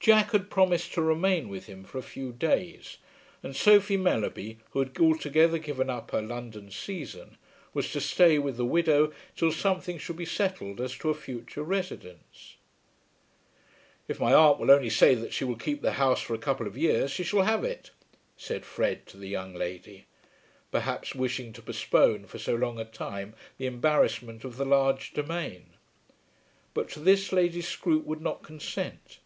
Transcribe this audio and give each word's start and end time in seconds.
Jack 0.00 0.32
had 0.32 0.50
promised 0.50 0.92
to 0.92 1.00
remain 1.00 1.48
with 1.48 1.64
him 1.66 1.84
for 1.84 1.96
a 1.96 2.02
few 2.02 2.32
days, 2.32 2.98
and 3.42 3.54
Sophie 3.56 3.96
Mellerby, 3.96 4.58
who 4.72 4.80
had 4.80 4.98
altogether 4.98 5.58
given 5.58 5.88
up 5.88 6.10
her 6.10 6.20
London 6.20 6.70
season, 6.70 7.38
was 7.72 7.90
to 7.92 8.02
stay 8.02 8.38
with 8.38 8.56
the 8.58 8.66
widow 8.66 9.12
till 9.34 9.52
something 9.52 9.96
should 9.96 10.16
be 10.16 10.26
settled 10.26 10.78
as 10.80 10.94
to 10.98 11.08
a 11.08 11.14
future 11.14 11.62
residence. 11.62 12.56
"If 14.08 14.20
my 14.20 14.34
aunt 14.34 14.58
will 14.58 14.72
only 14.72 14.90
say 14.90 15.14
that 15.14 15.32
she 15.32 15.44
will 15.44 15.56
keep 15.56 15.80
the 15.80 15.92
house 15.92 16.20
for 16.20 16.34
a 16.34 16.38
couple 16.38 16.66
of 16.66 16.76
years, 16.76 17.10
she 17.10 17.22
shall 17.22 17.42
have 17.42 17.64
it," 17.64 17.90
said 18.36 18.66
Fred 18.66 19.06
to 19.06 19.16
the 19.16 19.28
young 19.28 19.54
lady, 19.54 20.04
perhaps 20.72 21.14
wishing 21.14 21.52
to 21.54 21.62
postpone 21.62 22.26
for 22.26 22.38
so 22.38 22.56
long 22.56 22.78
a 22.78 22.84
time 22.84 23.34
the 23.56 23.66
embarrassment 23.66 24.44
of 24.44 24.56
the 24.56 24.66
large 24.66 25.14
domain; 25.14 25.68
but 26.74 26.90
to 26.90 27.00
this 27.00 27.32
Lady 27.32 27.62
Scroope 27.62 28.04
would 28.04 28.20
not 28.20 28.42
consent. 28.42 29.20